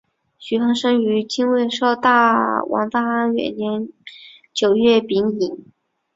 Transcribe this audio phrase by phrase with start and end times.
[0.39, 1.91] 许衡生于金卫绍
[2.69, 3.89] 王大安元年
[4.51, 5.67] 九月丙寅。